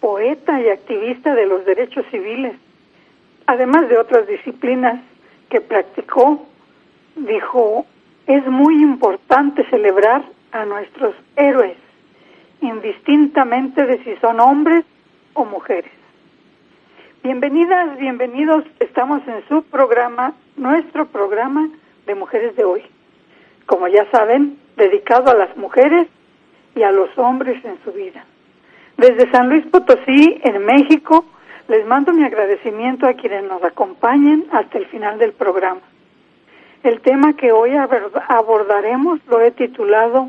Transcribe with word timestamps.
poeta 0.00 0.60
y 0.60 0.68
activista 0.68 1.34
de 1.34 1.46
los 1.46 1.64
derechos 1.64 2.04
civiles, 2.10 2.54
además 3.46 3.88
de 3.88 3.98
otras 3.98 4.26
disciplinas 4.26 5.00
que 5.48 5.60
practicó, 5.60 6.46
dijo, 7.16 7.86
es 8.26 8.46
muy 8.46 8.82
importante 8.82 9.64
celebrar 9.68 10.22
a 10.52 10.64
nuestros 10.64 11.14
héroes, 11.36 11.76
indistintamente 12.60 13.84
de 13.86 14.02
si 14.04 14.16
son 14.16 14.40
hombres 14.40 14.84
o 15.34 15.44
mujeres. 15.44 15.90
Bienvenidas, 17.22 17.98
bienvenidos, 17.98 18.64
estamos 18.78 19.20
en 19.28 19.46
su 19.48 19.62
programa, 19.64 20.34
nuestro 20.56 21.06
programa 21.06 21.68
de 22.06 22.14
Mujeres 22.14 22.56
de 22.56 22.64
hoy. 22.64 22.82
Como 23.66 23.88
ya 23.88 24.10
saben, 24.10 24.58
dedicado 24.76 25.30
a 25.30 25.34
las 25.34 25.54
mujeres 25.56 26.08
y 26.74 26.82
a 26.82 26.92
los 26.92 27.10
hombres 27.18 27.62
en 27.64 27.78
su 27.84 27.92
vida. 27.92 28.24
Desde 29.00 29.30
San 29.30 29.48
Luis 29.48 29.64
Potosí, 29.64 30.42
en 30.44 30.62
México, 30.66 31.24
les 31.68 31.86
mando 31.86 32.12
mi 32.12 32.22
agradecimiento 32.22 33.06
a 33.06 33.14
quienes 33.14 33.44
nos 33.44 33.64
acompañen 33.64 34.44
hasta 34.52 34.76
el 34.76 34.84
final 34.88 35.18
del 35.18 35.32
programa. 35.32 35.80
El 36.82 37.00
tema 37.00 37.32
que 37.32 37.50
hoy 37.50 37.70
abordaremos 38.28 39.20
lo 39.26 39.40
he 39.40 39.52
titulado 39.52 40.28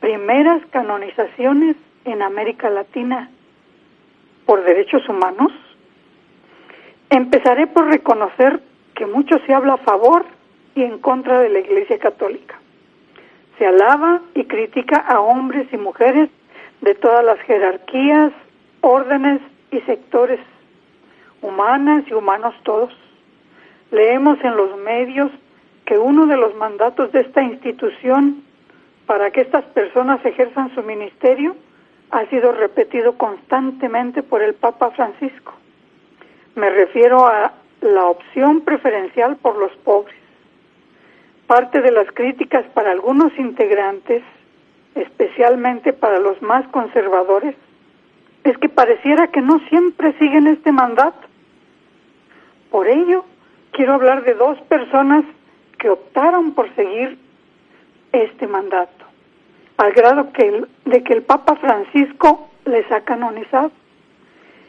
Primeras 0.00 0.60
canonizaciones 0.66 1.76
en 2.04 2.20
América 2.20 2.68
Latina 2.68 3.30
por 4.44 4.62
derechos 4.62 5.08
humanos. 5.08 5.50
Empezaré 7.08 7.66
por 7.66 7.86
reconocer 7.86 8.60
que 8.94 9.06
mucho 9.06 9.38
se 9.46 9.54
habla 9.54 9.72
a 9.72 9.78
favor 9.78 10.26
y 10.74 10.82
en 10.82 10.98
contra 10.98 11.40
de 11.40 11.48
la 11.48 11.60
Iglesia 11.60 11.98
Católica. 11.98 12.60
Se 13.58 13.64
alaba 13.64 14.20
y 14.34 14.44
critica 14.44 14.98
a 14.98 15.18
hombres 15.20 15.66
y 15.72 15.78
mujeres 15.78 16.28
de 16.82 16.94
todas 16.96 17.24
las 17.24 17.38
jerarquías, 17.40 18.32
órdenes 18.80 19.40
y 19.70 19.80
sectores, 19.80 20.40
humanas 21.40 22.04
y 22.08 22.12
humanos 22.12 22.54
todos. 22.64 22.92
Leemos 23.90 24.38
en 24.42 24.56
los 24.56 24.76
medios 24.78 25.30
que 25.86 25.96
uno 25.96 26.26
de 26.26 26.36
los 26.36 26.54
mandatos 26.56 27.12
de 27.12 27.20
esta 27.20 27.42
institución 27.42 28.42
para 29.06 29.30
que 29.30 29.42
estas 29.42 29.64
personas 29.66 30.24
ejerzan 30.24 30.74
su 30.74 30.82
ministerio 30.82 31.56
ha 32.10 32.26
sido 32.26 32.52
repetido 32.52 33.16
constantemente 33.16 34.22
por 34.22 34.42
el 34.42 34.54
Papa 34.54 34.90
Francisco. 34.90 35.54
Me 36.54 36.68
refiero 36.68 37.26
a 37.26 37.52
la 37.80 38.06
opción 38.06 38.60
preferencial 38.60 39.36
por 39.36 39.56
los 39.56 39.72
pobres. 39.78 40.16
Parte 41.46 41.80
de 41.80 41.90
las 41.90 42.10
críticas 42.12 42.64
para 42.74 42.90
algunos 42.90 43.36
integrantes 43.38 44.22
especialmente 44.94 45.92
para 45.92 46.18
los 46.18 46.40
más 46.42 46.66
conservadores, 46.68 47.54
es 48.44 48.58
que 48.58 48.68
pareciera 48.68 49.28
que 49.28 49.40
no 49.40 49.60
siempre 49.68 50.12
siguen 50.18 50.46
este 50.46 50.72
mandato. 50.72 51.28
Por 52.70 52.88
ello, 52.88 53.24
quiero 53.70 53.94
hablar 53.94 54.24
de 54.24 54.34
dos 54.34 54.60
personas 54.62 55.24
que 55.78 55.88
optaron 55.88 56.52
por 56.52 56.74
seguir 56.74 57.18
este 58.12 58.46
mandato, 58.46 59.04
al 59.76 59.92
grado 59.92 60.32
que 60.32 60.64
de 60.84 61.02
que 61.02 61.12
el 61.12 61.22
Papa 61.22 61.56
Francisco 61.56 62.48
les 62.64 62.90
ha 62.92 63.02
canonizado. 63.02 63.70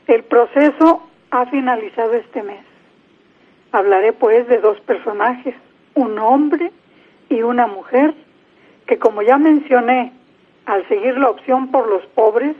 El 0.07 0.23
proceso 0.23 1.03
ha 1.31 1.45
finalizado 1.47 2.13
este 2.13 2.43
mes. 2.43 2.63
Hablaré 3.71 4.13
pues 4.13 4.47
de 4.47 4.59
dos 4.59 4.79
personajes, 4.81 5.55
un 5.95 6.19
hombre 6.19 6.71
y 7.29 7.41
una 7.41 7.67
mujer, 7.67 8.13
que 8.87 8.99
como 8.99 9.21
ya 9.21 9.37
mencioné, 9.37 10.11
al 10.65 10.87
seguir 10.87 11.17
la 11.17 11.29
opción 11.29 11.69
por 11.69 11.87
los 11.87 12.05
pobres, 12.07 12.55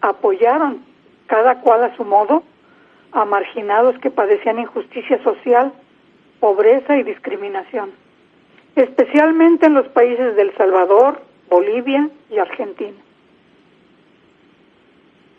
apoyaron, 0.00 0.84
cada 1.26 1.60
cual 1.60 1.84
a 1.84 1.96
su 1.96 2.04
modo, 2.04 2.42
a 3.12 3.24
marginados 3.24 3.98
que 3.98 4.10
padecían 4.10 4.58
injusticia 4.58 5.22
social, 5.22 5.72
pobreza 6.38 6.96
y 6.96 7.02
discriminación, 7.02 7.90
especialmente 8.76 9.66
en 9.66 9.74
los 9.74 9.88
países 9.88 10.36
del 10.36 10.54
Salvador, 10.56 11.22
Bolivia 11.48 12.08
y 12.30 12.38
Argentina. 12.38 12.96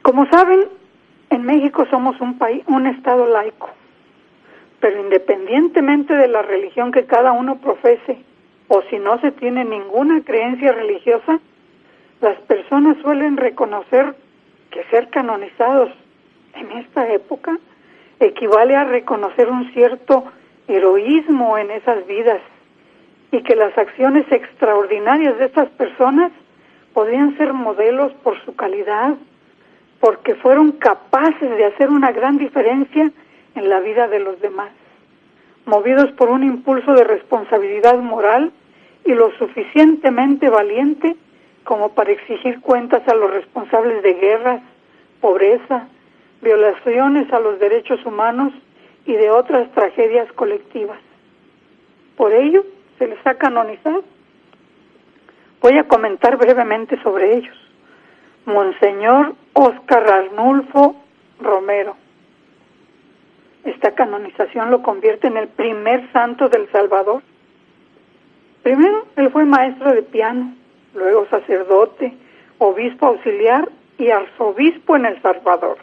Como 0.02 0.26
saben, 0.30 0.68
en 1.30 1.44
México 1.44 1.86
somos 1.90 2.20
un 2.20 2.38
país, 2.38 2.64
un 2.68 2.88
estado 2.88 3.28
laico, 3.28 3.70
pero 4.80 5.00
independientemente 5.00 6.16
de 6.16 6.28
la 6.28 6.42
religión 6.42 6.92
que 6.92 7.06
cada 7.06 7.32
uno 7.32 7.58
profese 7.58 8.18
o 8.74 8.82
si 8.84 9.00
no 9.00 9.20
se 9.20 9.34
tiene 9.34 9.66
ninguna 9.66 10.24
creencia 10.24 10.72
religiosa, 10.72 11.42
las 12.22 12.40
personas 12.44 12.96
suelen 13.02 13.36
reconocer 13.36 14.16
que 14.70 14.86
ser 14.86 15.10
canonizados 15.10 15.90
en 16.54 16.72
esta 16.78 17.12
época 17.12 17.60
equivale 18.22 18.78
a 18.78 18.86
reconocer 18.86 19.50
un 19.50 19.74
cierto 19.74 20.24
heroísmo 20.70 21.58
en 21.58 21.70
esas 21.70 22.08
vidas 22.08 22.40
y 23.34 23.44
que 23.44 23.58
las 23.58 23.78
acciones 23.78 24.26
extraordinarias 24.32 25.38
de 25.38 25.46
estas 25.48 25.68
personas 25.72 26.32
podrían 26.94 27.36
ser 27.38 27.52
modelos 27.52 28.14
por 28.24 28.42
su 28.46 28.56
calidad, 28.56 29.16
porque 30.00 30.36
fueron 30.36 30.72
capaces 30.72 31.50
de 31.58 31.66
hacer 31.66 31.90
una 31.90 32.14
gran 32.14 32.38
diferencia 32.38 33.12
en 33.56 33.70
la 33.70 33.82
vida 33.82 34.08
de 34.08 34.20
los 34.20 34.40
demás, 34.40 34.70
movidos 35.66 36.10
por 36.14 36.30
un 36.30 36.46
impulso 36.46 36.94
de 36.94 37.04
responsabilidad 37.04 37.98
moral 37.98 38.54
y 39.06 39.14
lo 39.14 39.32
suficientemente 39.38 40.50
valiente 40.50 41.16
como 41.64 41.90
para 41.90 42.12
exigir 42.12 42.60
cuentas 42.62 43.08
a 43.08 43.16
los 43.16 43.32
responsables 43.32 44.02
de 44.04 44.14
guerras, 44.14 44.62
pobreza, 45.20 45.88
violaciones 46.42 47.32
a 47.32 47.40
los 47.40 47.60
derechos 47.60 48.04
humanos 48.06 48.54
y 49.06 49.14
de 49.14 49.30
otras 49.30 49.72
tragedias 49.72 50.32
colectivas. 50.34 51.00
Por 52.18 52.34
ello, 52.34 52.64
se 52.98 53.08
les 53.08 53.26
ha 53.26 53.36
canonizado. 53.36 54.04
Voy 55.62 55.78
a 55.78 55.88
comentar 55.88 56.38
brevemente 56.38 57.02
sobre 57.02 57.36
ellos. 57.36 57.56
Monseñor 58.46 59.36
Oscar 59.54 60.10
Arnulfo 60.10 60.96
Romero. 61.40 61.96
Esta 63.64 63.92
canonización 63.94 64.72
lo 64.72 64.82
convierte 64.82 65.28
en 65.28 65.38
el 65.38 65.48
primer 65.48 66.12
santo 66.12 66.50
del 66.50 66.68
Salvador. 66.72 67.22
Primero, 68.64 69.06
él 69.16 69.30
fue 69.32 69.46
maestro 69.46 69.92
de 69.92 70.04
piano, 70.04 70.54
luego 70.94 71.28
sacerdote, 71.30 72.14
obispo 72.60 73.08
auxiliar 73.08 73.70
y 73.98 74.10
arzobispo 74.10 74.96
en 74.96 75.06
El 75.06 75.22
Salvador. 75.22 75.78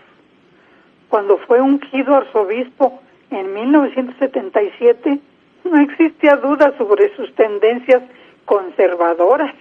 Cuando 1.08 1.38
fue 1.38 1.60
ungido 1.60 2.14
arzobispo 2.14 3.00
en 3.30 3.52
1977, 3.52 5.18
no 5.64 5.80
existía 5.80 6.36
duda 6.36 6.72
sobre 6.78 7.14
sus 7.16 7.34
tendencias 7.34 8.02
conservadoras, 8.44 9.54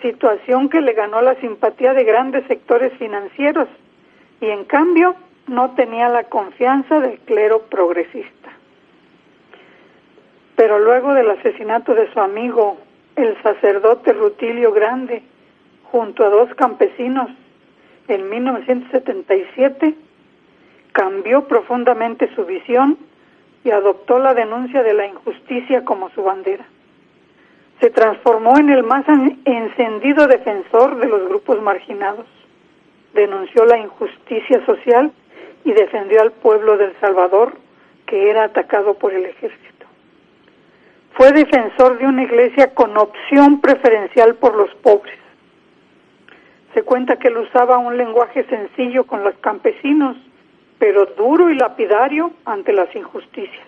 situación 0.00 0.68
que 0.68 0.80
le 0.80 0.92
ganó 0.92 1.20
la 1.20 1.34
simpatía 1.36 1.92
de 1.94 2.04
grandes 2.04 2.46
sectores 2.46 2.92
financieros 2.98 3.68
y 4.40 4.46
en 4.46 4.64
cambio 4.64 5.14
no 5.46 5.72
tenía 5.72 6.08
la 6.08 6.24
confianza 6.24 7.00
del 7.00 7.18
clero 7.20 7.62
progresista. 7.68 8.39
Pero 10.60 10.78
luego 10.78 11.14
del 11.14 11.30
asesinato 11.30 11.94
de 11.94 12.12
su 12.12 12.20
amigo 12.20 12.76
el 13.16 13.34
sacerdote 13.42 14.12
Rutilio 14.12 14.72
Grande, 14.72 15.22
junto 15.84 16.22
a 16.22 16.28
dos 16.28 16.54
campesinos, 16.54 17.30
en 18.08 18.28
1977, 18.28 19.94
cambió 20.92 21.48
profundamente 21.48 22.28
su 22.34 22.44
visión 22.44 22.98
y 23.64 23.70
adoptó 23.70 24.18
la 24.18 24.34
denuncia 24.34 24.82
de 24.82 24.92
la 24.92 25.06
injusticia 25.06 25.82
como 25.82 26.10
su 26.10 26.24
bandera. 26.24 26.66
Se 27.80 27.88
transformó 27.88 28.58
en 28.58 28.68
el 28.68 28.82
más 28.82 29.06
encendido 29.46 30.26
defensor 30.26 30.98
de 30.98 31.06
los 31.06 31.26
grupos 31.26 31.62
marginados. 31.62 32.26
Denunció 33.14 33.64
la 33.64 33.78
injusticia 33.78 34.62
social 34.66 35.10
y 35.64 35.72
defendió 35.72 36.20
al 36.20 36.32
pueblo 36.32 36.76
del 36.76 36.94
Salvador 37.00 37.54
que 38.04 38.28
era 38.28 38.44
atacado 38.44 38.92
por 38.92 39.14
el 39.14 39.24
ejército. 39.24 39.69
Fue 41.12 41.32
defensor 41.32 41.98
de 41.98 42.06
una 42.06 42.22
iglesia 42.22 42.72
con 42.74 42.96
opción 42.96 43.60
preferencial 43.60 44.36
por 44.36 44.54
los 44.56 44.74
pobres. 44.76 45.18
Se 46.74 46.82
cuenta 46.82 47.16
que 47.16 47.28
él 47.28 47.36
usaba 47.38 47.78
un 47.78 47.96
lenguaje 47.96 48.44
sencillo 48.44 49.04
con 49.04 49.24
los 49.24 49.34
campesinos 49.38 50.16
pero 50.80 51.04
duro 51.04 51.50
y 51.50 51.54
lapidario 51.54 52.32
ante 52.46 52.72
las 52.72 52.92
injusticias. 52.96 53.66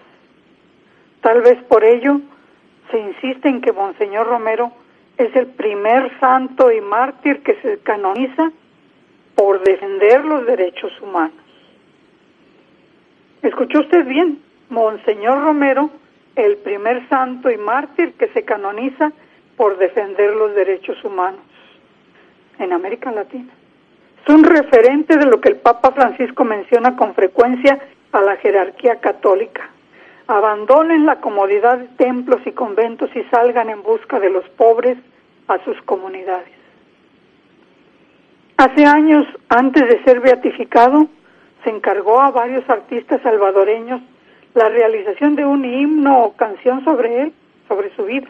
Tal 1.21 1.43
vez 1.43 1.62
por 1.65 1.85
ello 1.85 2.21
se 2.91 2.99
insiste 2.99 3.49
en 3.49 3.61
que 3.61 3.71
Monseñor 3.71 4.27
Romero 4.27 4.73
es 5.19 5.37
el 5.37 5.47
primer 5.49 6.19
santo 6.19 6.73
y 6.73 6.81
mártir 6.81 7.43
que 7.43 7.55
se 7.61 7.79
canoniza 7.81 8.50
por 9.37 9.62
defender 9.62 10.25
los 10.25 10.47
derechos 10.47 10.91
humanos. 11.03 11.37
¿Escuchó 13.43 13.81
usted 13.81 14.06
bien? 14.06 14.43
Monseñor 14.71 15.43
Romero, 15.43 15.91
el 16.37 16.56
primer 16.58 17.08
santo 17.08 17.50
y 17.50 17.56
mártir 17.58 18.14
que 18.14 18.29
se 18.29 18.44
canoniza 18.44 19.12
por 19.56 19.79
defender 19.79 20.34
los 20.34 20.55
derechos 20.55 21.02
humanos 21.05 21.40
en 22.58 22.73
América 22.73 23.11
Latina. 23.12 23.52
Es 24.25 24.34
un 24.34 24.44
referente 24.44 25.17
de 25.17 25.26
lo 25.26 25.40
que 25.40 25.49
el 25.49 25.56
Papa 25.56 25.93
Francisco 25.93 26.44
menciona 26.44 26.96
con 26.96 27.14
frecuencia 27.14 27.81
a 28.12 28.20
la 28.20 28.37
jerarquía 28.37 29.00
católica. 29.00 29.69
Abandonen 30.29 31.05
la 31.05 31.20
comodidad 31.20 31.79
de 31.79 31.88
templos 31.96 32.40
y 32.46 32.52
conventos 32.52 33.11
y 33.17 33.23
salgan 33.25 33.69
en 33.69 33.82
busca 33.82 34.20
de 34.20 34.31
los 34.31 34.49
pobres 34.50 34.96
a 35.49 35.58
sus 35.64 35.81
comunidades. 35.82 36.52
Hace 38.56 38.84
años, 38.84 39.26
antes 39.49 39.88
de 39.88 40.05
ser 40.05 40.20
beatificado, 40.20 41.08
se 41.64 41.70
encargó 41.70 42.20
a 42.20 42.31
varios 42.31 42.69
artistas 42.70 43.20
salvadoreños 43.23 44.00
la 44.54 44.69
realización 44.69 45.34
de 45.34 45.44
un 45.44 45.64
himno 45.64 46.25
o 46.25 46.32
canción 46.34 46.84
sobre 46.84 47.22
él, 47.22 47.32
sobre 47.69 47.94
su 47.96 48.04
vida. 48.04 48.28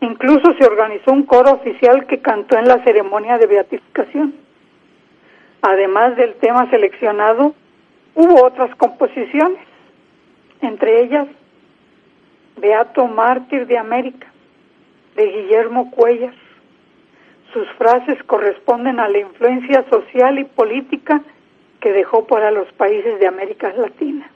Incluso 0.00 0.52
se 0.58 0.66
organizó 0.66 1.12
un 1.12 1.22
coro 1.22 1.52
oficial 1.52 2.06
que 2.06 2.20
cantó 2.20 2.58
en 2.58 2.68
la 2.68 2.82
ceremonia 2.84 3.38
de 3.38 3.46
beatificación. 3.46 4.34
Además 5.62 6.16
del 6.16 6.34
tema 6.34 6.68
seleccionado, 6.68 7.54
hubo 8.14 8.44
otras 8.44 8.74
composiciones, 8.76 9.60
entre 10.60 11.02
ellas 11.02 11.26
Beato 12.56 13.06
Mártir 13.06 13.66
de 13.66 13.78
América, 13.78 14.26
de 15.16 15.26
Guillermo 15.26 15.90
Cuellar. 15.90 16.34
Sus 17.52 17.66
frases 17.78 18.22
corresponden 18.24 19.00
a 19.00 19.08
la 19.08 19.18
influencia 19.18 19.84
social 19.88 20.38
y 20.38 20.44
política 20.44 21.22
que 21.80 21.92
dejó 21.92 22.26
para 22.26 22.50
los 22.50 22.70
países 22.72 23.18
de 23.20 23.26
América 23.26 23.72
Latina. 23.76 24.30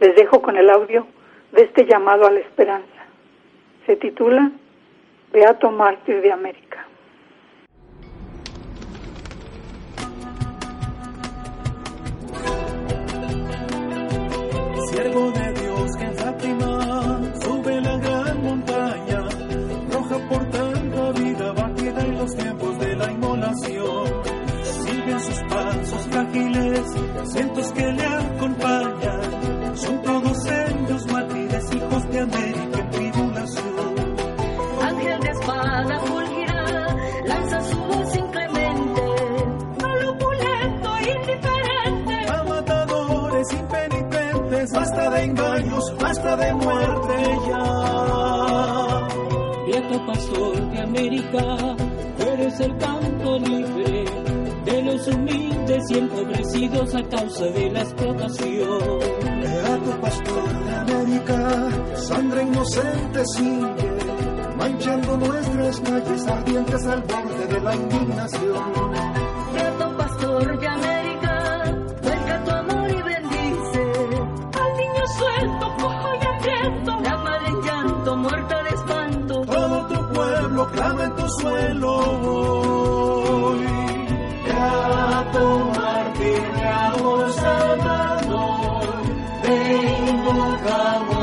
Les 0.00 0.14
dejo 0.14 0.42
con 0.42 0.56
el 0.56 0.68
audio 0.70 1.06
de 1.52 1.62
este 1.62 1.86
llamado 1.86 2.26
a 2.26 2.30
la 2.30 2.40
esperanza. 2.40 2.86
Se 3.86 3.96
titula 3.96 4.50
Beato 5.32 5.70
Mártir 5.70 6.20
de 6.20 6.32
América. 6.32 6.86
siervo 14.96 15.30
de 15.30 15.52
Dios 15.52 15.96
que 15.98 16.04
en 16.04 16.14
Fátima 16.14 17.20
sube 17.42 17.80
la 17.80 17.96
gran 17.98 18.42
montaña, 18.42 19.20
roja 19.92 20.28
por 20.28 20.50
tanta 20.50 21.12
vida, 21.12 21.52
batida 21.52 22.00
en 22.00 22.18
los 22.18 22.36
tiempos 22.36 22.78
de 22.78 22.96
la 22.96 23.12
inmolación. 23.12 24.22
Siguen 24.62 25.20
sus 25.20 25.40
pasos 25.50 26.06
frágiles, 26.10 26.82
cientos 27.32 27.72
que 27.72 27.86
le 27.92 28.06
acompañan, 28.06 29.25
son 29.76 30.02
todos 30.02 30.46
ellos 30.46 31.06
mártires, 31.12 31.64
hijos 31.74 32.10
de 32.10 32.20
América 32.20 32.78
en 32.78 32.90
tribulación. 32.90 34.16
Ángel 34.82 35.20
de 35.20 35.30
espada 35.30 36.00
fulgirá, 36.00 36.96
lanza 37.26 37.60
su 37.62 37.76
voz 37.76 38.16
inclemente, 38.16 39.02
al 39.84 40.08
opulento 40.08 40.90
indiferente. 40.98 42.28
A 42.28 42.44
matadores 42.44 43.52
impenitentes, 43.52 44.72
basta 44.72 45.10
de 45.10 45.24
engaños, 45.24 45.94
basta 46.00 46.36
de 46.36 46.54
muerte 46.54 47.38
ya. 47.48 49.08
Beato 49.66 50.06
pastor 50.06 50.70
de 50.70 50.80
América, 50.80 51.76
eres 52.18 52.60
el 52.60 52.76
canto 52.78 53.38
libre 53.38 54.04
de 54.64 54.82
los 54.82 55.08
humildes 55.08 55.45
y 55.90 55.98
empobrecidos 55.98 56.94
a 56.94 57.02
causa 57.02 57.44
de 57.44 57.70
la 57.70 57.80
explotación. 57.82 58.98
Beato 59.40 60.00
pastor 60.00 60.64
de 60.64 60.74
América, 60.74 61.68
sangre 61.96 62.42
inocente 62.42 63.22
sigue, 63.34 64.54
manchando 64.56 65.16
nuestras 65.16 65.80
calles 65.80 66.26
ardientes 66.26 66.86
al 66.86 67.02
borde 67.02 67.46
de 67.46 67.60
la 67.60 67.74
indignación. 67.76 68.92
Beato 69.52 69.96
pastor 69.96 70.60
de 70.60 70.66
América, 70.66 71.64
vuelca 72.02 72.44
tu 72.44 72.50
amor 72.50 72.90
y 72.90 73.02
bendice 73.02 73.92
al 74.54 74.76
niño 74.76 75.06
suelto, 75.18 75.76
cojo 75.80 76.08
y 76.20 76.26
hambriento, 76.26 77.00
la 77.02 77.16
madre 77.18 77.48
en 77.48 77.62
llanto, 77.62 78.16
muerta 78.16 78.62
de 78.62 78.70
espanto. 78.70 79.42
Todo 79.42 79.86
tu 79.86 80.14
pueblo 80.14 80.66
clama 80.72 81.04
en 81.04 81.16
tu 81.16 81.28
suelo 81.40 81.96
hoy. 81.96 82.56
Invocamos 90.28 91.15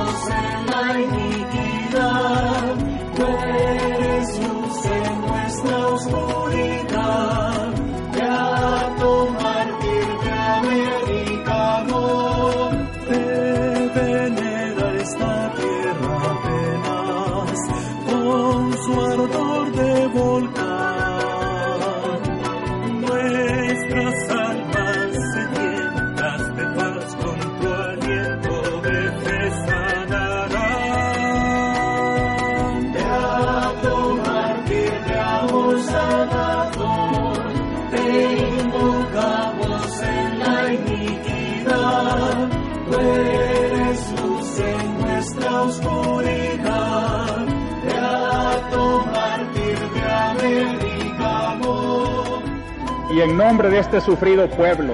nombre 53.37 53.69
de 53.69 53.79
este 53.79 54.01
sufrido 54.01 54.49
pueblo, 54.49 54.93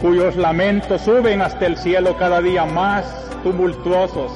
cuyos 0.00 0.36
lamentos 0.36 1.02
suben 1.02 1.42
hasta 1.42 1.66
el 1.66 1.76
cielo 1.76 2.16
cada 2.16 2.40
día 2.40 2.64
más 2.64 3.04
tumultuosos, 3.42 4.32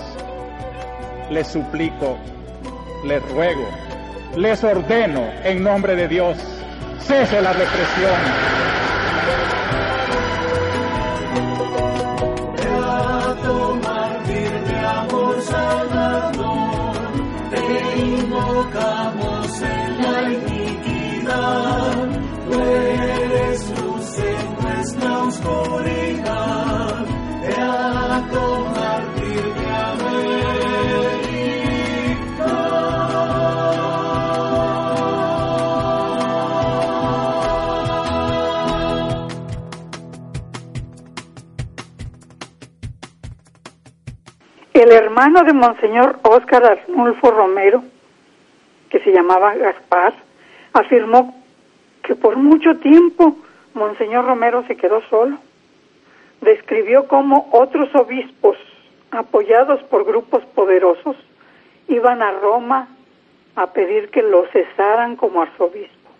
les 1.30 1.46
suplico, 1.46 2.16
les 3.04 3.22
ruego, 3.32 3.68
les 4.36 4.62
ordeno 4.64 5.28
en 5.44 5.62
nombre 5.62 5.96
de 5.96 6.08
Dios, 6.08 6.38
cese 7.00 7.40
la 7.42 7.52
represión. 7.52 8.50
El 44.80 44.92
hermano 44.92 45.42
de 45.42 45.52
Monseñor 45.52 46.18
Óscar 46.22 46.64
Arnulfo 46.64 47.30
Romero, 47.30 47.84
que 48.88 48.98
se 49.00 49.12
llamaba 49.12 49.54
Gaspar, 49.54 50.14
afirmó 50.72 51.39
que 52.10 52.16
por 52.16 52.36
mucho 52.36 52.74
tiempo 52.78 53.36
Monseñor 53.72 54.24
Romero 54.24 54.64
se 54.66 54.76
quedó 54.76 55.00
solo. 55.02 55.38
Describió 56.40 57.06
cómo 57.06 57.48
otros 57.52 57.94
obispos, 57.94 58.56
apoyados 59.12 59.80
por 59.84 60.04
grupos 60.04 60.44
poderosos, 60.46 61.14
iban 61.86 62.20
a 62.20 62.32
Roma 62.32 62.88
a 63.54 63.68
pedir 63.68 64.08
que 64.08 64.22
lo 64.22 64.44
cesaran 64.48 65.14
como 65.14 65.40
arzobispo. 65.40 66.10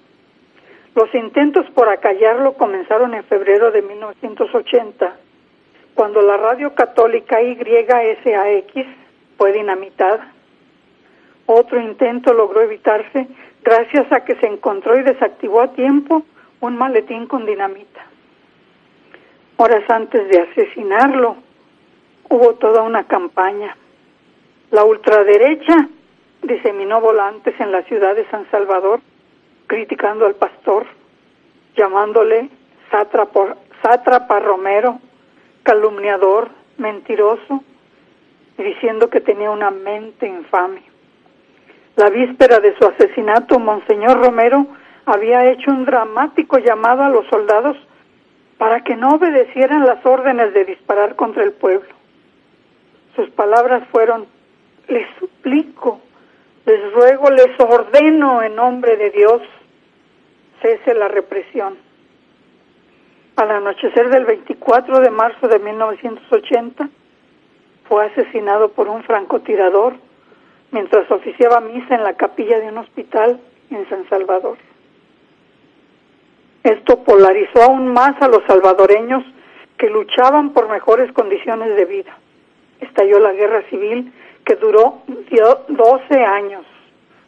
Los 0.95 1.13
intentos 1.13 1.69
por 1.71 1.89
acallarlo 1.89 2.53
comenzaron 2.53 3.13
en 3.15 3.25
febrero 3.25 3.73
de 3.73 3.83
1980, 3.83 5.17
cuando 5.97 6.23
la 6.23 6.37
radio 6.37 6.73
católica 6.73 7.43
YSAX 7.43 8.87
fue 9.37 9.53
dinamitada. 9.53 10.33
Otro 11.47 11.81
intento 11.81 12.33
logró 12.33 12.61
evitarse 12.61 13.27
gracias 13.63 14.11
a 14.13 14.25
que 14.25 14.37
se 14.37 14.47
encontró 14.47 14.99
y 14.99 15.03
desactivó 15.03 15.61
a 15.63 15.73
tiempo 15.73 16.25
un 16.61 16.77
maletín 16.77 17.27
con 17.27 17.47
dinamita. 17.47 18.07
Horas 19.57 19.89
antes 19.91 20.29
de 20.29 20.41
asesinarlo, 20.41 21.37
hubo 22.29 22.55
toda 22.55 22.83
una 22.83 23.05
campaña. 23.05 23.77
La 24.71 24.85
ultraderecha 24.85 25.89
diseminó 26.43 27.01
volantes 27.01 27.59
en 27.61 27.73
la 27.73 27.83
ciudad 27.83 28.15
de 28.15 28.27
San 28.31 28.51
Salvador 28.51 29.01
criticando 29.67 30.27
al 30.27 30.35
pastor, 30.35 30.85
llamándole 31.77 32.51
sátrapa, 32.91 33.57
sátrapa 33.83 34.41
Romero, 34.41 34.99
calumniador, 35.63 36.51
mentiroso, 36.77 37.63
diciendo 38.59 39.09
que 39.11 39.21
tenía 39.21 39.51
una 39.51 39.71
mente 39.71 40.27
infame. 40.27 40.83
La 42.01 42.09
víspera 42.09 42.61
de 42.61 42.75
su 42.79 42.87
asesinato, 42.87 43.59
Monseñor 43.59 44.25
Romero 44.25 44.67
había 45.05 45.51
hecho 45.51 45.71
un 45.71 45.85
dramático 45.85 46.57
llamado 46.57 47.03
a 47.03 47.11
los 47.11 47.27
soldados 47.27 47.77
para 48.57 48.83
que 48.83 48.97
no 48.97 49.17
obedecieran 49.17 49.85
las 49.85 50.07
órdenes 50.07 50.55
de 50.55 50.65
disparar 50.65 51.15
contra 51.15 51.45
el 51.45 51.53
pueblo. 51.53 51.91
Sus 53.15 53.29
palabras 53.29 53.87
fueron, 53.93 54.27
les 54.89 55.07
suplico, 55.19 56.01
les 56.65 56.91
ruego, 56.95 57.29
les 57.33 57.61
ordeno 57.61 58.43
en 58.43 58.57
nombre 58.57 58.97
de 58.97 59.11
Dios, 59.11 59.43
cese 60.63 60.95
la 60.95 61.09
represión. 61.09 61.77
Al 63.37 63.51
anochecer 63.51 64.09
del 64.09 64.25
24 64.25 65.01
de 65.01 65.11
marzo 65.11 65.49
de 65.49 65.59
1980, 65.59 66.89
fue 67.87 68.07
asesinado 68.07 68.71
por 68.71 68.89
un 68.89 69.03
francotirador 69.03 69.97
mientras 70.73 71.11
oficiaba 71.11 71.61
misa 71.61 71.95
en 71.95 72.05
la 72.05 72.15
capilla 72.15 72.61
de 72.61 72.69
un 72.69 72.79
hospital 72.79 73.41
en 73.71 73.89
San 73.89 74.09
Salvador. 74.09 74.59
Esto 76.63 77.03
polarizó 77.05 77.63
aún 77.63 77.89
más 77.89 78.21
a 78.21 78.29
los 78.29 78.45
salvadoreños 78.47 79.25
que 79.79 79.89
luchaban 79.89 80.53
por 80.53 80.69
mejores 80.69 81.11
condiciones 81.13 81.75
de 81.75 81.85
vida. 81.87 82.17
Estalló 82.81 83.19
la 83.19 83.33
guerra 83.33 83.63
civil 83.71 84.13
que 84.45 84.57
duró 84.57 85.03
12 85.69 86.25
años, 86.25 86.65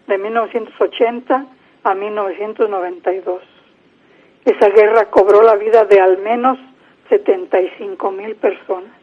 de 0.07 0.19
1980 0.19 1.47
a 1.85 1.95
1992. 1.95 3.43
Esa 4.45 4.69
guerra 4.69 5.07
cobró 5.07 5.43
la 5.43 5.57
vida 5.57 5.85
de 5.85 6.01
al 6.01 6.19
menos 6.19 6.59
75 7.09 8.11
mil 8.11 8.35
personas. 8.37 9.02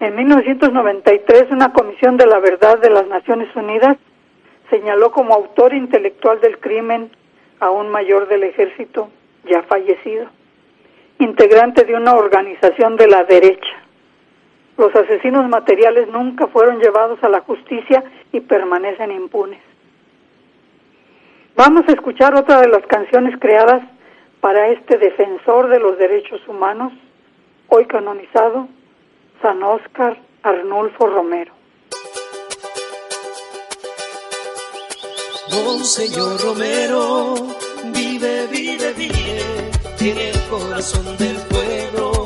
En 0.00 0.16
1993, 0.16 1.50
una 1.50 1.74
comisión 1.74 2.16
de 2.16 2.26
la 2.26 2.38
verdad 2.38 2.78
de 2.78 2.88
las 2.88 3.06
Naciones 3.06 3.54
Unidas 3.54 3.98
señaló 4.70 5.12
como 5.12 5.34
autor 5.34 5.74
intelectual 5.74 6.40
del 6.40 6.58
crimen 6.58 7.10
a 7.60 7.70
un 7.70 7.90
mayor 7.90 8.26
del 8.26 8.44
ejército 8.44 9.10
ya 9.44 9.62
fallecido, 9.64 10.26
integrante 11.18 11.84
de 11.84 11.94
una 11.94 12.14
organización 12.14 12.96
de 12.96 13.08
la 13.08 13.24
derecha. 13.24 13.76
Los 14.78 14.96
asesinos 14.96 15.46
materiales 15.50 16.08
nunca 16.08 16.46
fueron 16.46 16.80
llevados 16.80 17.22
a 17.22 17.28
la 17.28 17.40
justicia 17.40 18.02
y 18.32 18.40
permanecen 18.40 19.12
impunes. 19.12 19.60
Vamos 21.56 21.86
a 21.88 21.92
escuchar 21.92 22.34
otra 22.34 22.62
de 22.62 22.68
las 22.68 22.86
canciones 22.86 23.38
creadas 23.38 23.82
para 24.40 24.68
este 24.68 24.96
defensor 24.96 25.68
de 25.68 25.78
los 25.78 25.98
derechos 25.98 26.40
humanos, 26.48 26.94
hoy 27.68 27.84
canonizado, 27.84 28.66
San 29.40 29.62
Óscar 29.62 30.20
Arnulfo 30.42 31.06
Romero. 31.06 31.52
Monseñor 35.64 36.40
Romero, 36.42 37.34
vive, 37.94 38.46
vive, 38.48 38.92
vive 38.92 39.40
en 40.00 40.18
el 40.18 40.40
corazón 40.50 41.16
del 41.16 41.36
pueblo. 41.48 42.19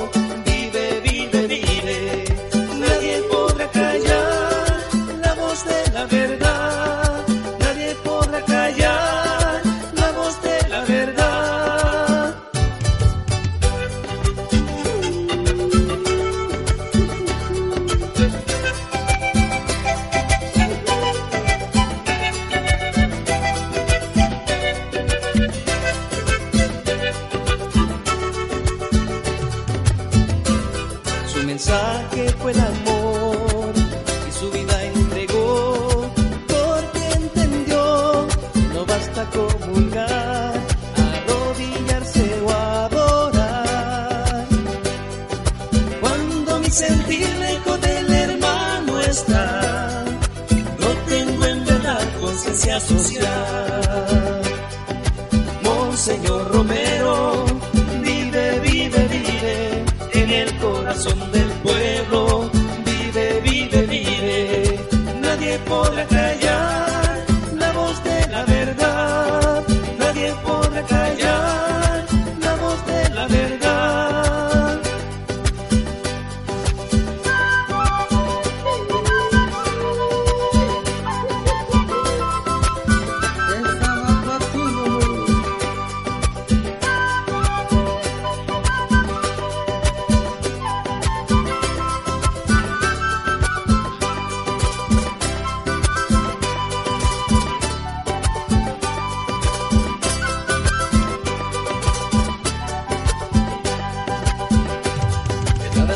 Conciencia 52.64 52.80
social. 52.80 54.24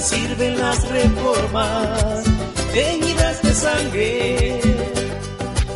Sirven 0.01 0.59
las 0.59 0.89
reformas 0.89 2.25
teñidas 2.73 3.43
de 3.43 3.55
sangre, 3.55 4.61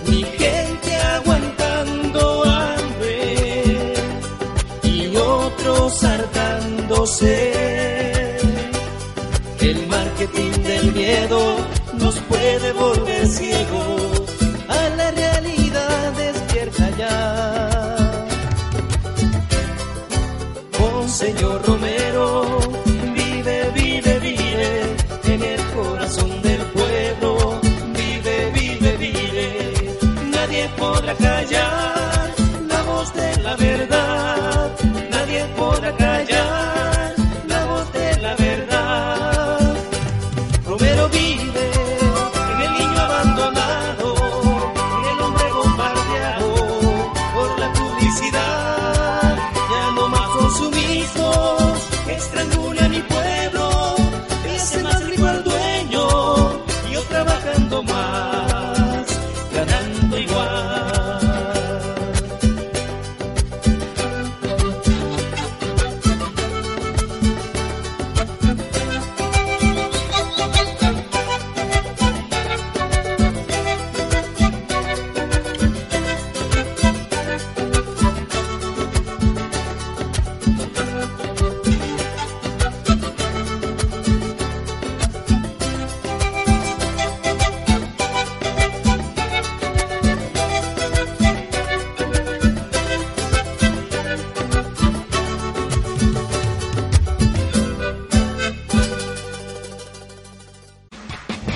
mi 0.06 0.22
gente 0.22 0.96
aguantando 0.96 2.44
hambre 2.44 3.94
y 4.82 5.16
otros 5.16 6.04
hartándose. 6.04 7.52
El 9.60 9.86
marketing 9.88 10.52
del 10.62 10.92
miedo 10.92 11.56
nos 11.94 12.16
puede 12.20 12.72
volver 12.72 13.26
ciegos 13.26 14.01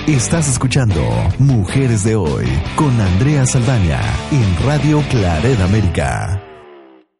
Estás 0.07 0.47
escuchando 0.47 1.01
Mujeres 1.37 2.05
de 2.05 2.15
Hoy 2.15 2.45
con 2.77 2.97
Andrea 2.97 3.45
Saldaña 3.45 3.99
en 4.31 4.65
Radio 4.65 4.99
Claret 5.11 5.59
América. 5.59 6.41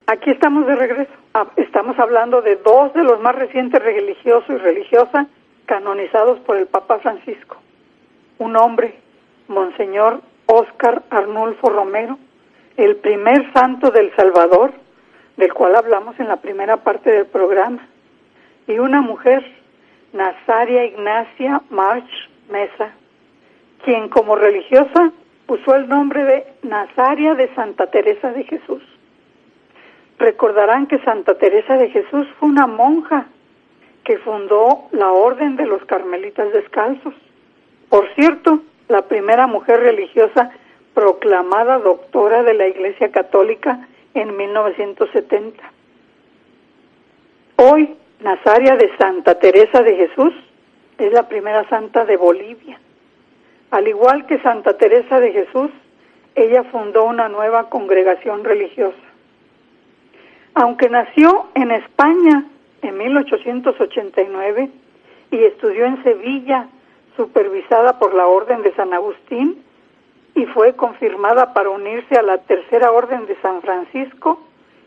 Aquí 0.08 0.32
estamos 0.32 0.66
de 0.66 0.74
regreso. 0.78 1.12
Ah, 1.34 1.48
Estamos 1.58 2.00
hablando 2.00 2.42
de 2.42 2.56
dos 2.56 2.94
de 2.94 3.04
los 3.04 3.20
más 3.20 3.36
recientes 3.36 3.84
religiosos 3.84 4.48
y 4.48 4.56
religiosas 4.56 5.28
canonizados 5.66 6.40
por 6.40 6.56
el 6.56 6.68
Papa 6.68 7.00
Francisco. 7.00 7.58
Un 8.38 8.56
hombre, 8.56 8.98
Monseñor 9.50 10.22
Óscar 10.46 11.04
Arnulfo 11.10 11.70
Romero, 11.70 12.18
el 12.78 12.96
primer 12.96 13.52
santo 13.52 13.92
del 13.92 14.16
Salvador, 14.16 14.72
del 15.36 15.54
cual 15.54 15.76
hablamos 15.76 16.18
en 16.22 16.30
la 16.30 16.38
primera 16.38 16.78
parte 16.78 17.12
del 17.12 17.26
programa, 17.26 17.86
y 18.66 18.80
una 18.80 19.02
mujer, 19.02 19.44
Nazaria 20.14 20.86
Ignacia 20.86 21.62
March 21.70 22.08
Mesa, 22.50 22.92
quien 23.84 24.10
como 24.10 24.36
religiosa 24.36 25.12
usó 25.48 25.76
el 25.76 25.88
nombre 25.88 26.24
de 26.24 26.48
Nazaria 26.64 27.36
de 27.36 27.54
Santa 27.56 27.88
Teresa 27.88 28.32
de 28.32 28.44
Jesús. 28.44 28.84
Recordarán 30.20 30.88
que 30.88 31.00
Santa 31.00 31.36
Teresa 31.38 31.78
de 31.78 31.90
Jesús 31.90 32.28
fue 32.40 32.50
una 32.50 32.68
monja 32.68 33.28
que 34.04 34.18
fundó 34.20 34.88
la 34.92 35.12
Orden 35.12 35.56
de 35.58 35.66
los 35.66 35.84
Carmelitas 35.86 36.52
Descalzos. 36.54 37.14
Por 37.90 38.08
cierto, 38.16 38.62
la 38.88 39.04
primera 39.04 39.48
mujer 39.48 39.82
religiosa 39.82 40.52
proclamada 40.94 41.78
doctora 41.78 42.44
de 42.44 42.54
la 42.54 42.68
Iglesia 42.68 43.12
Católica 43.12 43.88
en 44.14 44.36
1970. 44.36 45.64
Hoy, 47.58 47.96
Nazaria 48.22 48.76
de 48.76 48.90
Santa 48.98 49.38
Teresa 49.40 49.82
de 49.84 49.96
Jesús 49.96 50.34
es 50.98 51.14
la 51.14 51.28
primera 51.28 51.68
santa 51.70 52.06
de 52.06 52.18
Bolivia. 52.18 52.80
Al 53.72 53.88
igual 53.88 54.26
que 54.26 54.40
Santa 54.40 54.78
Teresa 54.78 55.20
de 55.20 55.32
Jesús, 55.32 55.70
ella 56.36 56.64
fundó 56.66 57.06
una 57.06 57.28
nueva 57.30 57.70
congregación 57.70 58.44
religiosa. 58.44 58.98
Aunque 60.54 60.90
nació 60.90 61.48
en 61.54 61.72
España 61.72 62.46
en 62.82 62.98
1889 62.98 64.70
y 65.32 65.44
estudió 65.44 65.86
en 65.86 66.04
Sevilla, 66.04 66.68
supervisada 67.16 68.00
por 68.00 68.14
la 68.14 68.28
Orden 68.28 68.62
de 68.62 68.74
San 68.76 68.94
Agustín, 68.94 69.64
y 70.36 70.46
fue 70.46 70.76
confirmada 70.76 71.54
para 71.54 71.70
unirse 71.70 72.16
a 72.16 72.22
la 72.22 72.38
Tercera 72.38 72.92
Orden 72.92 73.26
de 73.26 73.36
San 73.42 73.62
Francisco, 73.62 74.40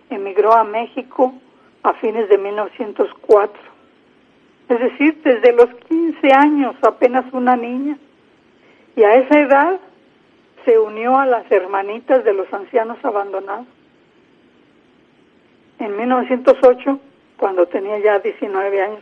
emigró 0.08 0.52
a 0.52 0.64
México 0.64 1.34
a 1.82 1.92
fines 1.94 2.28
de 2.28 2.38
1904. 2.38 3.69
Es 4.70 4.78
decir, 4.78 5.20
desde 5.24 5.52
los 5.52 5.66
15 5.88 6.32
años, 6.32 6.76
apenas 6.82 7.24
una 7.32 7.56
niña. 7.56 7.98
Y 8.94 9.02
a 9.02 9.16
esa 9.16 9.40
edad 9.40 9.80
se 10.64 10.78
unió 10.78 11.18
a 11.18 11.26
las 11.26 11.50
hermanitas 11.50 12.24
de 12.24 12.32
los 12.32 12.52
ancianos 12.52 13.04
abandonados. 13.04 13.66
En 15.80 15.96
1908, 15.96 17.00
cuando 17.36 17.66
tenía 17.66 17.98
ya 17.98 18.20
19 18.20 18.80
años, 18.80 19.00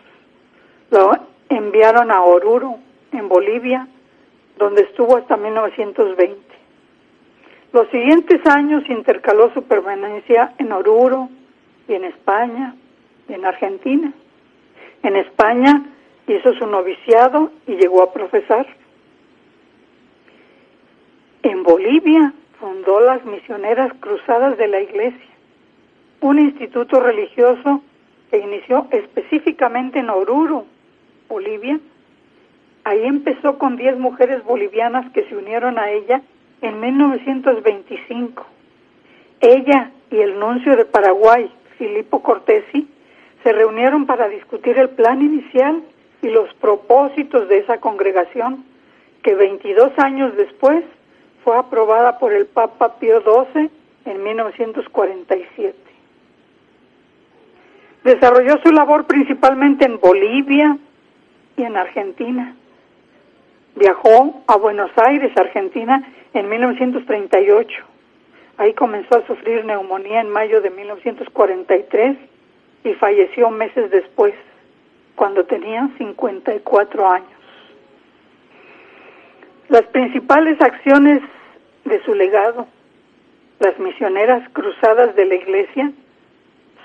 lo 0.90 1.12
enviaron 1.50 2.10
a 2.12 2.22
Oruro, 2.22 2.78
en 3.12 3.28
Bolivia, 3.28 3.88
donde 4.56 4.82
estuvo 4.82 5.18
hasta 5.18 5.36
1920. 5.36 6.40
Los 7.74 7.88
siguientes 7.90 8.40
años 8.46 8.84
intercaló 8.88 9.52
su 9.52 9.62
permanencia 9.64 10.54
en 10.56 10.72
Oruro 10.72 11.28
y 11.86 11.92
en 11.92 12.04
España 12.04 12.74
y 13.28 13.34
en 13.34 13.44
Argentina. 13.44 14.14
En 15.02 15.16
España 15.16 15.84
hizo 16.26 16.54
su 16.54 16.66
noviciado 16.66 17.50
y 17.66 17.76
llegó 17.76 18.02
a 18.02 18.12
profesar. 18.12 18.66
En 21.42 21.62
Bolivia 21.62 22.32
fundó 22.58 23.00
las 23.00 23.24
Misioneras 23.24 23.92
Cruzadas 24.00 24.58
de 24.58 24.68
la 24.68 24.80
Iglesia, 24.80 25.30
un 26.20 26.38
instituto 26.38 27.00
religioso 27.00 27.82
que 28.30 28.38
inició 28.38 28.88
específicamente 28.90 30.00
en 30.00 30.10
Oruro, 30.10 30.66
Bolivia. 31.28 31.78
Ahí 32.84 33.04
empezó 33.04 33.58
con 33.58 33.76
10 33.76 33.98
mujeres 33.98 34.42
bolivianas 34.44 35.10
que 35.12 35.24
se 35.24 35.36
unieron 35.36 35.78
a 35.78 35.90
ella 35.90 36.22
en 36.60 36.80
1925. 36.80 38.46
Ella 39.40 39.92
y 40.10 40.16
el 40.16 40.38
nuncio 40.38 40.76
de 40.76 40.84
Paraguay, 40.84 41.50
Filipo 41.78 42.22
Cortesi, 42.22 42.88
se 43.42 43.52
reunieron 43.52 44.06
para 44.06 44.28
discutir 44.28 44.78
el 44.78 44.90
plan 44.90 45.22
inicial 45.22 45.82
y 46.22 46.28
los 46.28 46.52
propósitos 46.54 47.48
de 47.48 47.58
esa 47.58 47.78
congregación, 47.78 48.64
que 49.22 49.34
22 49.34 49.92
años 49.98 50.36
después 50.36 50.84
fue 51.44 51.56
aprobada 51.56 52.18
por 52.18 52.32
el 52.32 52.46
Papa 52.46 52.98
Pío 52.98 53.20
XII 53.20 53.70
en 54.04 54.22
1947. 54.22 55.74
Desarrolló 58.04 58.58
su 58.62 58.72
labor 58.72 59.06
principalmente 59.06 59.84
en 59.84 59.98
Bolivia 59.98 60.78
y 61.56 61.62
en 61.62 61.76
Argentina. 61.76 62.54
Viajó 63.76 64.42
a 64.46 64.56
Buenos 64.56 64.90
Aires, 64.96 65.36
Argentina, 65.36 66.02
en 66.32 66.48
1938. 66.48 67.84
Ahí 68.56 68.72
comenzó 68.74 69.18
a 69.18 69.26
sufrir 69.26 69.64
neumonía 69.64 70.20
en 70.20 70.30
mayo 70.30 70.60
de 70.60 70.70
1943 70.70 72.16
y 72.88 72.94
falleció 72.94 73.50
meses 73.50 73.90
después, 73.90 74.34
cuando 75.14 75.44
tenía 75.44 75.88
54 75.98 77.10
años. 77.10 77.28
Las 79.68 79.82
principales 79.82 80.60
acciones 80.60 81.20
de 81.84 82.02
su 82.04 82.14
legado, 82.14 82.66
las 83.58 83.78
misioneras 83.78 84.48
cruzadas 84.52 85.14
de 85.16 85.24
la 85.26 85.34
iglesia, 85.34 85.92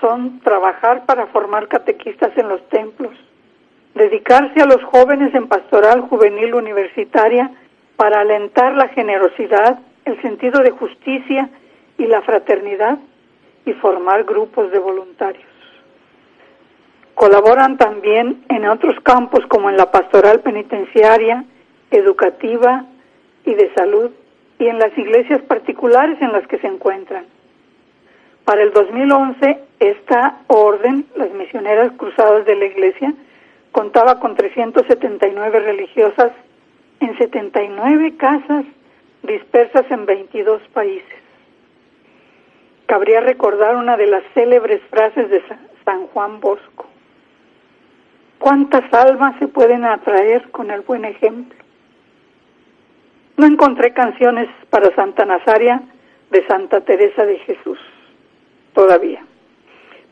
son 0.00 0.40
trabajar 0.40 1.06
para 1.06 1.26
formar 1.28 1.68
catequistas 1.68 2.36
en 2.36 2.48
los 2.48 2.68
templos, 2.68 3.12
dedicarse 3.94 4.60
a 4.60 4.66
los 4.66 4.82
jóvenes 4.84 5.34
en 5.34 5.48
pastoral 5.48 6.02
juvenil 6.02 6.54
universitaria 6.54 7.50
para 7.96 8.20
alentar 8.20 8.74
la 8.74 8.88
generosidad, 8.88 9.78
el 10.04 10.20
sentido 10.20 10.60
de 10.60 10.72
justicia 10.72 11.48
y 11.96 12.06
la 12.06 12.20
fraternidad 12.22 12.98
y 13.64 13.72
formar 13.74 14.24
grupos 14.24 14.70
de 14.72 14.78
voluntarios. 14.78 15.53
Colaboran 17.14 17.78
también 17.78 18.44
en 18.48 18.66
otros 18.66 18.98
campos 19.00 19.46
como 19.46 19.70
en 19.70 19.76
la 19.76 19.90
pastoral 19.90 20.40
penitenciaria, 20.40 21.44
educativa 21.90 22.86
y 23.44 23.54
de 23.54 23.72
salud 23.74 24.10
y 24.58 24.66
en 24.66 24.78
las 24.78 24.96
iglesias 24.98 25.42
particulares 25.42 26.20
en 26.20 26.32
las 26.32 26.46
que 26.46 26.58
se 26.58 26.66
encuentran. 26.66 27.26
Para 28.44 28.62
el 28.62 28.72
2011, 28.72 29.58
esta 29.80 30.40
orden, 30.48 31.06
las 31.16 31.30
misioneras 31.32 31.92
cruzadas 31.96 32.44
de 32.46 32.56
la 32.56 32.66
iglesia, 32.66 33.14
contaba 33.72 34.20
con 34.20 34.36
379 34.36 35.60
religiosas 35.60 36.32
en 37.00 37.16
79 37.16 38.16
casas 38.16 38.64
dispersas 39.22 39.90
en 39.90 40.06
22 40.06 40.62
países. 40.72 41.22
Cabría 42.86 43.20
recordar 43.20 43.76
una 43.76 43.96
de 43.96 44.06
las 44.06 44.22
célebres 44.34 44.82
frases 44.90 45.30
de 45.30 45.42
San 45.84 46.06
Juan 46.08 46.40
Bosco. 46.40 46.86
¿Cuántas 48.38 48.92
almas 48.92 49.36
se 49.38 49.48
pueden 49.48 49.84
atraer 49.84 50.50
con 50.50 50.70
el 50.70 50.82
buen 50.82 51.04
ejemplo? 51.04 51.58
No 53.36 53.46
encontré 53.46 53.92
canciones 53.92 54.48
para 54.70 54.94
Santa 54.94 55.24
Nazaria 55.24 55.82
de 56.30 56.46
Santa 56.46 56.80
Teresa 56.82 57.24
de 57.24 57.38
Jesús 57.38 57.78
todavía, 58.74 59.24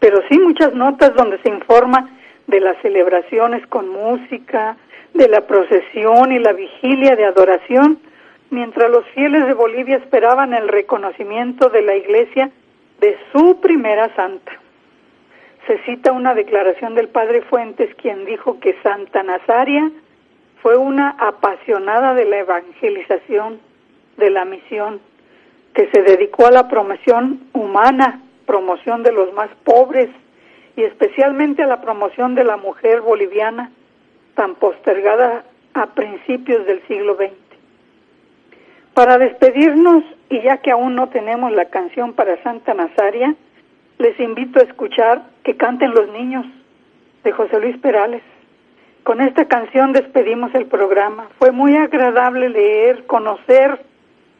pero 0.00 0.22
sí 0.28 0.38
muchas 0.38 0.74
notas 0.74 1.14
donde 1.14 1.38
se 1.42 1.48
informa 1.48 2.10
de 2.46 2.60
las 2.60 2.76
celebraciones 2.82 3.66
con 3.66 3.88
música, 3.88 4.76
de 5.14 5.28
la 5.28 5.46
procesión 5.46 6.32
y 6.32 6.38
la 6.38 6.52
vigilia 6.52 7.16
de 7.16 7.24
adoración, 7.24 7.98
mientras 8.50 8.90
los 8.90 9.06
fieles 9.14 9.46
de 9.46 9.54
Bolivia 9.54 9.96
esperaban 9.96 10.54
el 10.54 10.68
reconocimiento 10.68 11.68
de 11.68 11.82
la 11.82 11.96
Iglesia 11.96 12.50
de 13.00 13.16
su 13.32 13.60
primera 13.60 14.14
santa. 14.14 14.61
Se 15.66 15.78
cita 15.84 16.12
una 16.12 16.34
declaración 16.34 16.94
del 16.94 17.08
padre 17.08 17.42
Fuentes, 17.42 17.94
quien 17.94 18.24
dijo 18.24 18.58
que 18.58 18.76
Santa 18.82 19.22
Nazaria 19.22 19.90
fue 20.60 20.76
una 20.76 21.10
apasionada 21.10 22.14
de 22.14 22.24
la 22.24 22.38
evangelización, 22.38 23.60
de 24.16 24.30
la 24.30 24.44
misión, 24.44 25.00
que 25.74 25.88
se 25.90 26.02
dedicó 26.02 26.46
a 26.46 26.50
la 26.50 26.68
promoción 26.68 27.40
humana, 27.52 28.20
promoción 28.46 29.02
de 29.02 29.12
los 29.12 29.32
más 29.34 29.50
pobres 29.64 30.10
y 30.76 30.82
especialmente 30.82 31.62
a 31.62 31.66
la 31.66 31.80
promoción 31.80 32.34
de 32.34 32.44
la 32.44 32.56
mujer 32.56 33.00
boliviana, 33.00 33.70
tan 34.34 34.56
postergada 34.56 35.44
a 35.74 35.86
principios 35.94 36.66
del 36.66 36.82
siglo 36.88 37.16
XX. 37.16 37.32
Para 38.94 39.16
despedirnos, 39.16 40.04
y 40.28 40.42
ya 40.42 40.58
que 40.58 40.70
aún 40.70 40.94
no 40.94 41.08
tenemos 41.08 41.52
la 41.52 41.66
canción 41.66 42.14
para 42.14 42.42
Santa 42.42 42.74
Nazaria, 42.74 43.34
les 43.98 44.18
invito 44.20 44.60
a 44.60 44.64
escuchar 44.64 45.31
Que 45.44 45.56
canten 45.56 45.92
los 45.92 46.08
niños 46.10 46.46
de 47.24 47.32
José 47.32 47.60
Luis 47.60 47.76
Perales, 47.78 48.22
Con 49.02 49.20
esta 49.20 49.46
canción 49.46 49.92
despedimos 49.92 50.54
el 50.54 50.66
programa. 50.66 51.28
Fue 51.40 51.50
muy 51.50 51.76
agradable 51.76 52.48
leer, 52.48 53.04
conocer, 53.06 53.84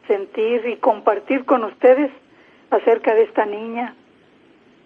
sentir 0.07 0.65
y 0.65 0.77
compartir 0.77 1.43
con 1.43 1.65
ustedes 1.65 2.09
acerca 2.69 3.13
de 3.13 3.23
esta 3.23 3.45
niña 3.45 3.93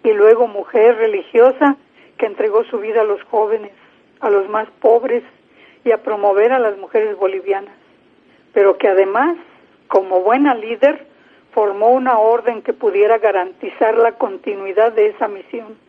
y 0.02 0.12
luego 0.12 0.48
mujer 0.48 0.96
religiosa 0.96 1.76
que 2.16 2.26
entregó 2.26 2.64
su 2.64 2.78
vida 2.78 3.02
a 3.02 3.04
los 3.04 3.22
jóvenes, 3.24 3.70
a 4.20 4.30
los 4.30 4.48
más 4.48 4.68
pobres 4.80 5.22
y 5.84 5.92
a 5.92 6.02
promover 6.02 6.52
a 6.52 6.58
las 6.58 6.76
mujeres 6.76 7.16
bolivianas, 7.16 7.74
pero 8.52 8.78
que 8.78 8.88
además, 8.88 9.36
como 9.86 10.20
buena 10.22 10.56
líder, 10.56 11.06
formó 11.52 11.90
una 11.90 12.18
orden 12.18 12.62
que 12.62 12.72
pudiera 12.72 13.18
garantizar 13.18 13.96
la 13.96 14.12
continuidad 14.12 14.92
de 14.92 15.06
esa 15.06 15.28
misión. 15.28 15.87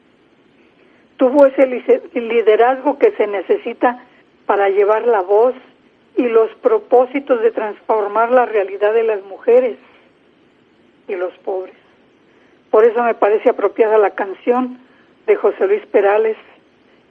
Tuvo 1.19 1.45
ese 1.45 1.67
liderazgo 2.13 2.97
que 2.97 3.11
se 3.17 3.27
necesita 3.27 4.05
para 4.45 4.69
llevar 4.69 5.05
la 5.05 5.19
voz 5.19 5.53
y 6.15 6.23
los 6.23 6.49
propósitos 6.61 7.41
de 7.41 7.51
transformar 7.51 8.31
la 8.31 8.45
realidad 8.45 8.93
de 8.93 9.03
las 9.03 9.21
mujeres 9.25 9.77
y 11.09 11.15
los 11.15 11.33
pobres. 11.39 11.75
Por 12.71 12.85
eso 12.85 13.03
me 13.03 13.15
parece 13.15 13.49
apropiada 13.49 13.97
la 13.97 14.11
canción 14.11 14.79
de 15.27 15.35
José 15.35 15.67
Luis 15.67 15.85
Perales, 15.87 16.37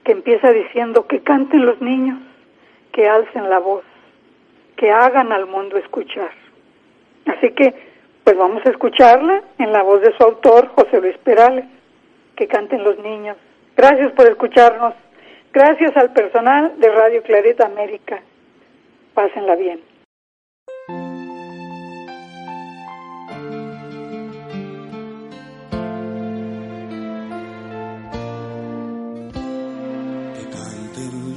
que 0.03 0.13
empieza 0.13 0.51
diciendo 0.53 1.05
que 1.05 1.21
canten 1.21 1.67
los 1.67 1.79
niños, 1.79 2.17
que 2.91 3.07
alcen 3.07 3.47
la 3.47 3.59
voz, 3.59 3.83
que 4.75 4.89
hagan 4.89 5.31
al 5.31 5.45
mundo 5.45 5.77
escuchar. 5.77 6.31
Así 7.27 7.51
que, 7.51 7.75
pues 8.23 8.35
vamos 8.35 8.65
a 8.65 8.71
escucharla 8.71 9.43
en 9.59 9.71
la 9.71 9.83
voz 9.83 10.01
de 10.01 10.17
su 10.17 10.23
autor, 10.23 10.69
José 10.69 10.99
Luis 10.99 11.17
Perales, 11.19 11.65
que 12.35 12.47
canten 12.47 12.83
los 12.83 12.97
niños. 12.97 13.37
Gracias 13.81 14.11
por 14.11 14.27
escucharnos. 14.27 14.93
Gracias 15.53 15.95
al 15.95 16.11
personal 16.11 16.77
de 16.81 16.89
Radio 16.89 17.23
Clarita 17.23 17.65
América. 17.65 18.21
Pásenla 19.13 19.55
bien. 19.55 19.79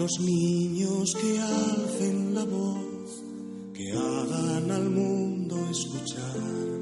los 0.00 0.18
niños 0.18 1.14
que 1.14 1.38
alcen 1.38 2.34
la 2.34 2.44
voz, 2.44 3.22
que 3.72 3.92
hagan 3.92 4.68
al 4.68 4.90
mundo 4.90 5.54
escuchar, 5.70 6.34
que 6.34 6.81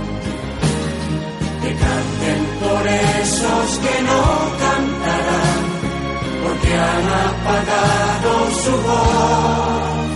por 2.81 2.89
esos 2.89 3.77
que 3.79 4.01
no 4.01 4.21
cantarán, 4.63 5.61
porque 6.43 6.73
han 6.73 7.07
apagado 7.29 8.31
su 8.63 8.71
voz. 8.71 10.11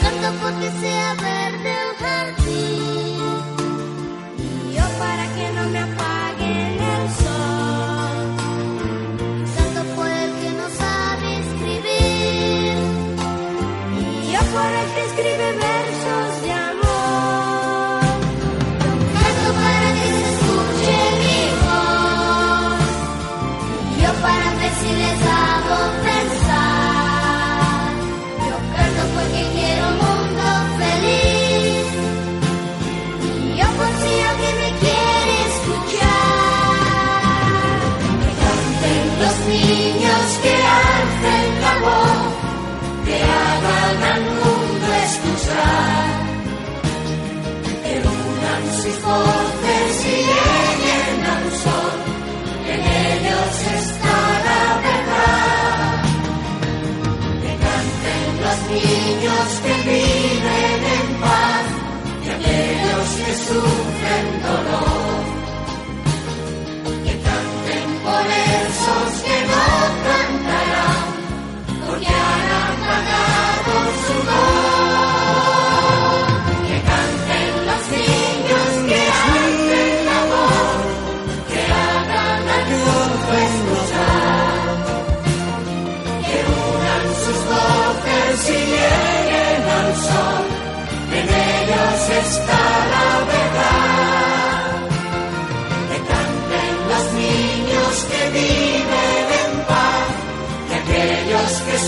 Canto 0.00 0.28
porque 0.42 0.70
sea 0.80 1.14
verde 1.14 1.43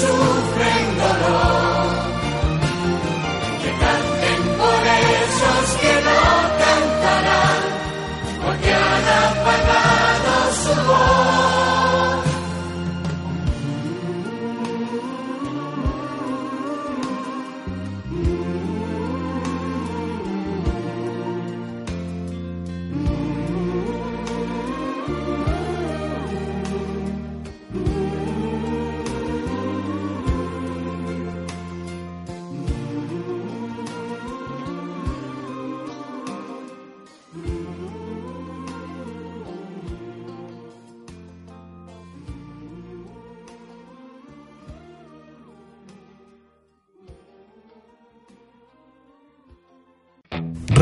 sufren 0.01 0.87
dolor, 1.03 1.87
que 3.63 3.71
canten 3.83 4.41
por 4.61 4.83
esos 5.21 5.67
que 5.81 5.95
no 6.07 6.21
cantarán, 6.63 7.63
porque 8.45 8.71
han 8.73 9.07
apagado 9.25 10.35
su 10.63 10.75
voz. 10.89 11.36